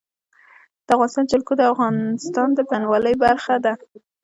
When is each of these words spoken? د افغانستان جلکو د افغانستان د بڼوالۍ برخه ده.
د 0.87 0.87
افغانستان 0.97 1.25
جلکو 1.31 1.53
د 1.57 1.61
افغانستان 1.73 2.47
د 2.53 2.59
بڼوالۍ 2.69 3.15
برخه 3.25 3.55
ده. 3.65 3.73